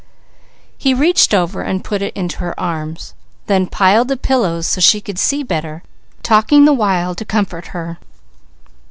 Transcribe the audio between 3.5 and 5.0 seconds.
piled the pillows so she